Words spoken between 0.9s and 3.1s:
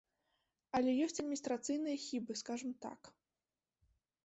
ёсць адміністрацыйныя хібы, скажам так.